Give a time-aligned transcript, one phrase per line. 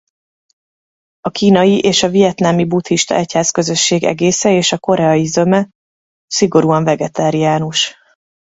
[1.21, 5.69] A kínai és a vietnámi buddhista egyházközösség egésze és a koreai zöme
[6.27, 7.95] szigorúan vegetáriánus.